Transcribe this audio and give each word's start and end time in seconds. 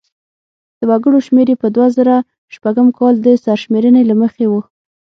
د 0.79 0.81
وګړو 0.89 1.17
شمیر 1.27 1.47
یې 1.51 1.55
په 1.61 1.67
دوه 1.75 1.87
زره 1.97 2.15
شپږم 2.53 2.87
کال 2.97 3.15
د 3.21 3.27
سرشمېرنې 3.43 4.03
له 4.09 4.15
مخې 4.21 4.45
و. 4.51 4.53